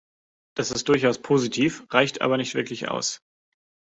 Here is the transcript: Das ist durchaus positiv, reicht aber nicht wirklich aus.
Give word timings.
Das 0.55 0.71
ist 0.71 0.89
durchaus 0.89 1.21
positiv, 1.21 1.83
reicht 1.91 2.21
aber 2.23 2.37
nicht 2.37 2.55
wirklich 2.55 2.87
aus. 2.89 3.21